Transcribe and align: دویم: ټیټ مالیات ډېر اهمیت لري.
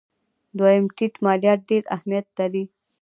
دویم: 0.57 0.85
ټیټ 0.95 1.13
مالیات 1.25 1.59
ډېر 1.69 1.83
اهمیت 1.95 2.25
لري. 2.37 2.63